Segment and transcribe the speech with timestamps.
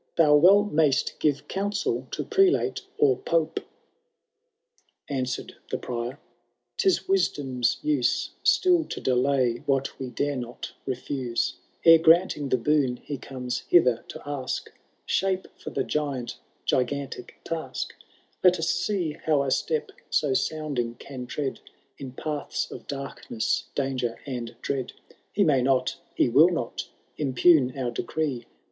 [0.15, 3.59] Thou well xnayst give counsel to Prelate or Pope.
[3.59, 3.63] XI.
[5.13, 6.17] Answered the Prior
[6.77, 12.97] —*Tia wisdom^ use StiU to dekty what we dare not refuse; Eie granting the boon
[13.03, 14.71] he comes hither to ask,
[15.05, 17.93] Shape for the giant gigantic task;
[18.43, 21.59] liOt us see how a step so sounding can tread
[21.99, 24.93] In paths of darkness, danger, and dread;
[25.31, 26.89] He max not, he will not,
[27.19, 28.47] impugn our decree.